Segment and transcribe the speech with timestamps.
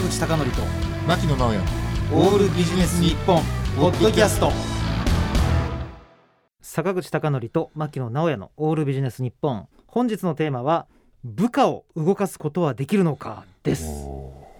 [0.00, 0.62] 坂口孝則と
[1.06, 1.58] 牧野直哉。
[2.14, 3.42] オールビジネス日本
[3.76, 4.50] ポッドキャスト。
[6.62, 9.68] 坂口孝則と牧野直哉のオールビジネス日本。
[9.86, 10.86] 本日のテーマは
[11.22, 13.44] 部下を動かすことはできるのか？
[13.62, 13.84] です。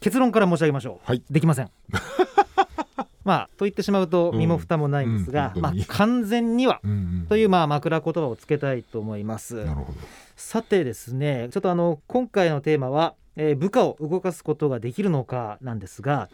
[0.00, 1.22] 結論から申し上げましょう、はい。
[1.30, 1.70] できません。
[3.22, 5.98] まあと言ってしまうと身も蓋もないんですが、まあうんうん本当に。
[5.98, 6.80] 完全には
[7.28, 9.56] というまあ枕言葉をつけたいと思います。
[9.56, 9.98] なるほど。
[10.34, 16.28] さてですねちょっとあの今回のテーマは、えー部下を動かすことができるのかなんですが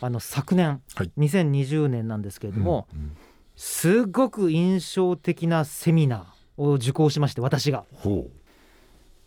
[0.00, 1.10] あの昨年、はい。
[1.18, 3.16] 2020年なんですけれども、うんうん。
[3.56, 7.84] すごく印象的なセミナーを受講しまして私が。
[7.92, 8.28] ほ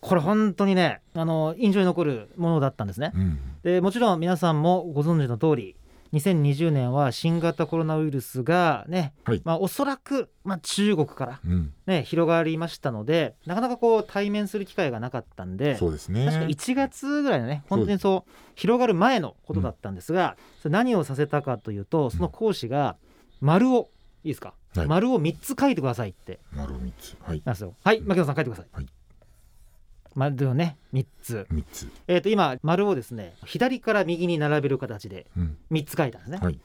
[0.02, 3.12] これ本当にねあの印象に残るものだったんですね。
[3.16, 3.40] う、うん。
[3.64, 5.76] でもちろん皆さんもご存知の通り
[6.14, 9.42] 2020年は新型コロナウイルスがね、はい。
[9.44, 11.74] まあ、おそらく、まあ、中国から、うん。
[11.88, 16.26] ね、広がりましたのでなかなかこう対面する機会がなかったんでそうですね。
[16.26, 22.98] 確か1月ぐらいのね本当にそう広がる前のことだったんですが、それ何をさせたかというとその講師が
[23.42, 23.90] 丸を
[24.24, 24.88] いいですか、はい。
[24.88, 26.40] 丸を3つ書いてくださいって。
[26.56, 27.18] 丸三つ。
[27.22, 27.42] はい。
[27.44, 27.76] なんですよ。
[27.84, 28.88] はい牧野さん書いてください、はい
[30.16, 31.48] 丸をね3つ。
[31.50, 31.90] 三つ。
[32.08, 35.58] えー、と今丸をですね左から右に並べる形でうん。
[35.72, 36.60] 3つ書いたんですね、はい。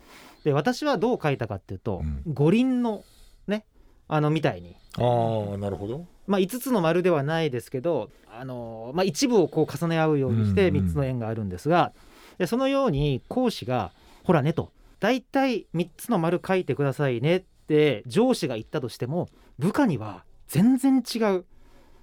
[0.45, 2.23] で私はどう書いたかっていうと、うん。
[2.27, 3.05] 五輪の
[3.47, 3.65] ね
[4.09, 4.77] あのみたいに。
[4.99, 6.07] ああなるほど。
[6.27, 11.93] まあ、5つの丸ではないですけど、あのまあ、一部をこう重ね合うようにしてうんうん3つの円があるんですが、
[12.37, 13.93] でそのように講師が
[14.25, 21.45] 「ほらね」と「大体3つの丸書いてくださいね」って上司が言ったとしても部下には全然違う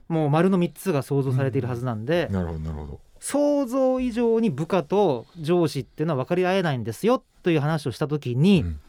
[0.08, 3.00] もう丸の3つが想像されているはずなんで、なるほどなるほど。
[3.20, 8.80] 想像以上に部下と上司っていうのは分かり合えないんですよという話をした時に、うん。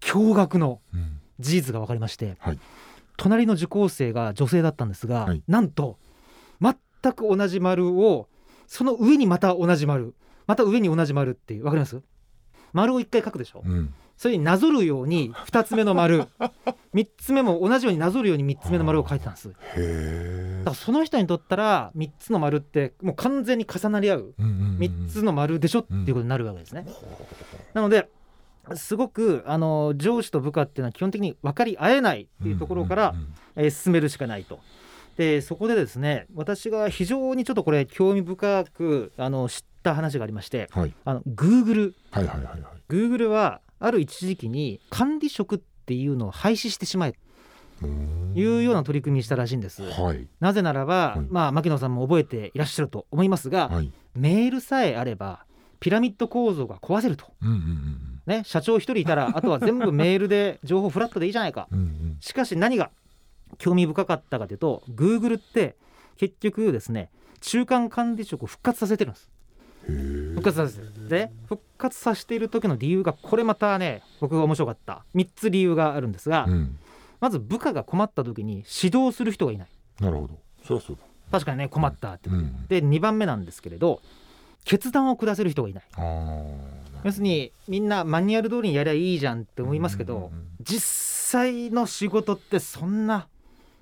[0.00, 1.20] 驚愕のうん。
[1.40, 2.58] 事実が分かりまして、はい。
[3.16, 5.42] 隣の受講生が女性だったんですが、はい。
[5.48, 5.98] なんと
[6.60, 8.28] 全く同じ丸を
[8.66, 10.14] その上にまた同じ丸
[10.46, 12.02] また上に同じ丸っていう分かります？
[12.74, 16.24] 丸を1回書くでしょ、うんそれになぞるように 2つ目の丸。
[16.94, 19.48] 3つ目も同じようになぞるように3つ目の丸を書いてたんです。
[19.48, 26.84] だからその人にとったら3つの丸ってもう完全に重なり合う3つの丸でしょっていうことになるわけですね。
[27.72, 28.10] なので
[28.74, 33.14] すごくあの上司と部下っていうのは基本的に分かり合えないっていうところから、
[33.56, 34.60] えー進めるしかないと。
[35.16, 40.92] でそこでですね私が非常にちょっとこれ興味深くあの知った話がありましてはい。
[41.06, 42.62] あの Google はいはいはいはい。
[42.90, 47.14] Google はある一時期に管理職っていうのを廃止してしまえ
[47.80, 47.86] と
[48.38, 49.82] いうような取り組みにしたらしいんです。
[49.82, 50.28] はい。
[50.38, 51.26] なぜならば、はい。
[51.30, 53.90] まあ牧野さんも覚えていらっしゃると思いますが、はい。
[54.14, 55.44] メールさえあれば
[55.80, 57.26] ピラミッド構造が壊せると。
[57.42, 61.68] うんうんね、社長一人いたら あとは全部メールで情報フラットでいいじゃないか。
[61.72, 62.16] うんうん。
[62.20, 62.90] しかし何が
[63.58, 65.76] 興味深かったかというと Google って
[66.16, 67.10] 結局ですね
[67.40, 69.28] 中間管理職を復活させてるんです
[69.86, 75.04] 復活させてるで復活させている時の理由がこれまたね僕が面白かった。
[75.14, 76.78] 3つ理由があるんですが、うん。
[77.20, 79.68] まず部下が困った時に指導する人がいない。
[80.00, 80.38] なるほど。
[80.64, 80.96] そりゃそう。
[80.96, 81.02] だ
[81.32, 82.66] 確かにね困ったって、うん。
[82.68, 84.00] で2番目なんですけれど
[84.64, 85.84] 決断を下せる人がいない。
[87.02, 90.46] 要するにみんなマニュアル通りにやりゃいいじゃんって思いますけど、うんうんうん。
[90.62, 93.28] 実際の仕事ってそんな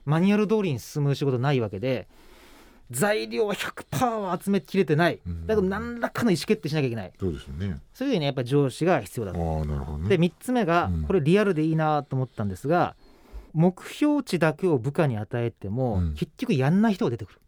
[0.05, 2.09] マニュアル通りに進む仕事ないわけで
[2.91, 5.21] 材料は100%は集めきれてない。
[5.27, 5.47] うん。
[5.47, 7.13] だけど何らかの意思決定しなきゃいけない。
[7.19, 7.81] そうですよね。
[7.93, 9.61] そういうふうにやっぱり上司が必要だあと。
[9.63, 10.09] あなるほどね。
[10.09, 11.03] で3つ目がうん。
[11.05, 12.97] これリアルでいいなと思ったんですが
[13.53, 16.15] 目標値だけを部下に与えてもうん。
[16.15, 17.41] 結局やんない人が出てくる。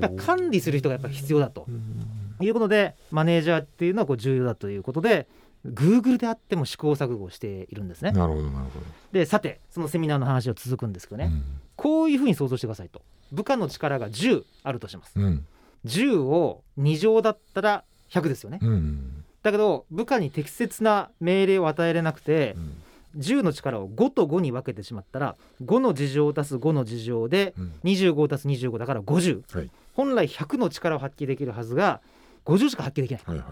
[0.00, 1.66] やっぱ管理する人がやっぱ必要だと。
[1.68, 2.44] うん。
[2.44, 5.28] いうことでマネージャーっていうのはこう重要だということで
[5.66, 8.12] Google であっても試行錯誤しているんですね。
[8.12, 8.80] なるほどなるほ
[9.12, 11.32] でさてそのセミナーの話を続くんですけどね、ど
[11.76, 13.00] こういうふうに想像してくださいと
[13.32, 15.12] 部下の力が10あるとします。
[15.16, 15.24] うん。
[15.24, 15.46] うん
[15.86, 18.58] 10を2乗だったら100ですよね。
[18.62, 19.24] うん。
[19.42, 23.20] だけど部下に適切な命令を与えれなくてうん。
[23.20, 27.72] 10の力を5と5に分けてしまったら5の事情足す5の事情でうん。
[27.84, 29.70] 25足す25だから50、はい。
[29.94, 32.00] 本来100の力を発揮できるはずが
[32.46, 33.22] 50しか発揮できない。
[33.26, 33.46] はいはい。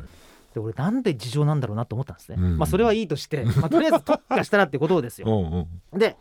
[0.54, 2.58] で俺なんで事情なんだろうなと思ったんですね、うん。
[2.58, 5.28] まあそれはいいとして、まあ、とりあえず特化したらってことですよ。
[5.28, 5.98] うんうん。
[5.98, 6.16] で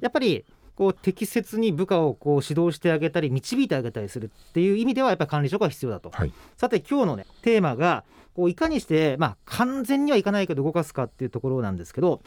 [0.00, 0.44] やっぱり
[0.82, 6.32] こう適切に部下をこう指導してあげたり導いてあげたりするっていう意味ではやっぱり管理職が必要だと、はい。
[6.56, 8.02] さて今日のねテーマが
[8.34, 12.20] こういかにしてまあ完全にはいかないけど動かすかっていうところなんですけど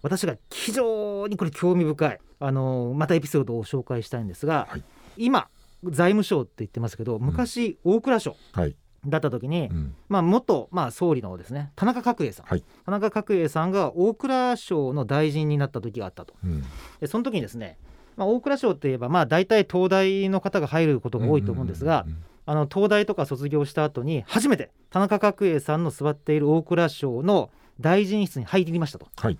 [0.00, 4.82] 私が非常にこれ興味深いあのまたエピソードを紹介したいんですが、はい。
[5.18, 5.48] 今
[5.84, 8.74] 財務省って言ってますけど昔大蔵省はい。
[9.06, 9.94] だった時に、うん。
[10.08, 12.64] まあ、元、まあ、総理のですね田中角栄さん、はい。
[12.86, 16.34] 田中角栄さんが大蔵省の大臣になった時があったと。
[16.42, 16.64] うん。
[17.00, 17.76] でその時にですね、
[18.18, 22.16] まあ、大蔵省っていえばまあ大体東大の方が入ることが多いと思うんですが、うん
[22.50, 29.06] あの東大とか卒業した後に初めて田中角栄さんの座っている大蔵省の大臣室に入りましたと。
[29.16, 29.38] はい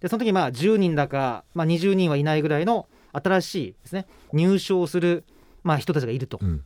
[0.00, 5.24] でその時まあ10人だか、まあ、20人はいないぐらいの新しいですね入省する、
[5.62, 6.38] まあ、人たちがいると。
[6.40, 6.62] うん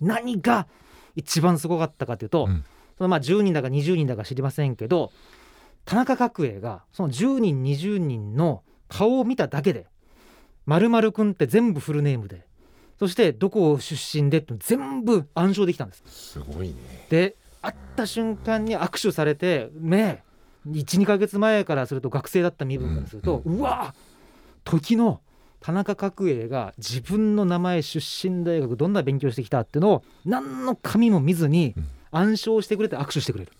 [0.00, 0.66] 何が
[1.14, 2.64] 一番すごかったかというと、うん
[2.96, 5.12] そのまあ10人だか20人だか知りませんけど
[5.84, 9.86] 田中角栄がその10人20人の顔を見ただけで
[10.66, 12.46] 「まるくん」って全部フルネームで
[12.98, 16.02] そしてどこ出身でって全部暗唱できたんです。
[16.06, 16.74] すごいね。
[17.10, 20.22] で会った瞬間に握手されてね
[20.68, 23.94] 12ヶ月前からすると学生だった身分からすると、うわ
[24.64, 25.20] 時の
[25.60, 31.86] 田中角栄が自分の名前出身大学どんな勉強してきたっていうのを何の紙も見ずにうん。
[32.14, 33.52] 暗唱してくれて握手してくれる。
[33.52, 33.56] あ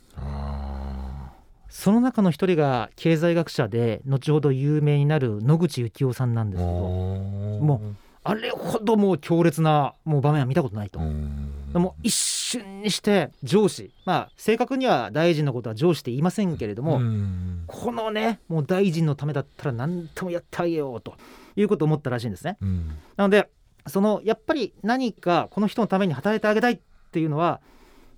[1.75, 11.01] その中の一人が経済学者で後ほど有名になる野口幸雄さんなんですけどももあれほどもう強烈なもう場面は見たことないと。
[11.01, 11.73] うん。
[11.73, 17.65] でも一瞬にして上司まあ正確には大臣のことは上司って言いませんけれども、うん。
[17.67, 21.17] このねもう大臣のためだったら何ともやってあげようと
[21.57, 22.57] いうことを思ったらしいんですね。
[22.63, 22.97] うん。
[23.17, 23.51] なので
[23.89, 26.81] そのやっぱり何かこの人のために働いてあげたいっ
[27.11, 27.61] ていうのは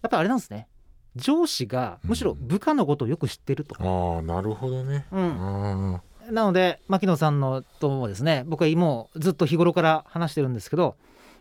[0.02, 0.68] やっぱりあれなんですね
[1.16, 3.76] 上司がむしろ部下のことをよく知ってると。
[3.78, 5.06] ああなるほどね。
[5.10, 10.94] うん、あなので牧野さんのともですね僕はもうずっと日頃から話してるんですけどやっ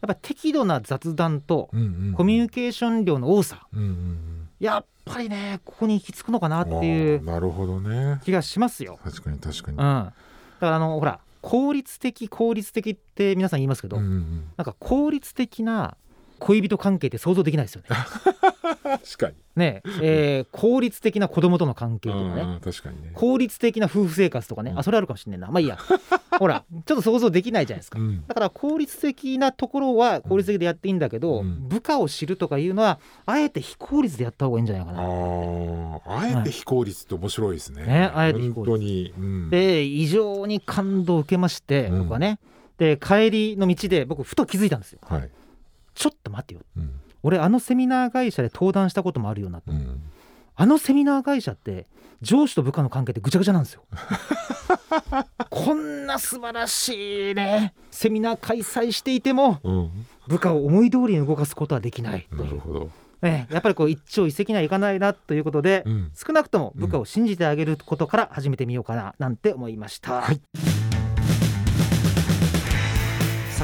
[0.08, 1.70] ぱり適度な雑談と
[2.16, 8.22] コミュニケーション量の多さうんうんやっぱりねここに行き着くのかなってうんいうなるほどね。
[8.24, 9.00] 気がしますよ。
[9.04, 9.78] 確かに確かに。
[9.78, 10.14] うん、だか
[10.62, 14.52] らあのほら効率的効率的って皆さん言いますけど、うんうん。
[14.58, 15.96] なんか効率的な
[16.40, 17.88] 恋人関係って想像できないですよね。
[18.84, 19.36] 確かに。
[19.56, 22.42] ねえー効率的な子供との関係とかね。
[22.42, 23.12] うん確かにね。
[23.14, 24.72] 効率的な夫婦生活とかね。
[24.72, 24.80] うん。
[24.80, 25.48] あそれあるかもしれないな。
[25.48, 25.78] まあいいや。
[26.38, 28.00] ほらちょっと想像できないじゃないですか。
[28.00, 28.26] うん。
[28.28, 31.68] だから効率的なところは効率的でやっていいんだけど、うん。
[31.70, 35.02] 部下を知るとかいうのはあえて非効率でやった方がいいんじゃないかあな。
[35.04, 37.86] ーあえて非効率って面白いですね。
[37.86, 38.72] ねあえて非効率。
[38.72, 39.14] 本当に。
[39.18, 39.50] うん。
[39.50, 42.00] で異常に感動を受けまして、うん。
[42.00, 42.40] 僕はね。
[42.78, 45.00] で帰りの道で僕ふと気づいたんですよ。
[45.04, 45.30] はい。
[45.96, 46.62] ちょっと待ってよ。
[46.78, 47.00] うん。
[47.24, 50.02] 俺あのセミナー会社で登壇したこともあるよなと、うん。
[50.56, 51.88] あのセミナー会社って
[52.22, 53.84] 上司と部下の関係ってぐちゃぐちゃなんですよ。
[55.50, 59.90] こんな素晴らしいねセミナー開催していてもうん。
[60.28, 62.28] 部下を思い通りに動かすことはできない。
[62.30, 62.92] という、なるほど。
[63.22, 66.12] ね、やっぱりこう一朝一夕にはいかないなということで、うん。
[66.14, 70.42] 少なくとも部下を信じてあげることから始めてみようかななんて思いました、はい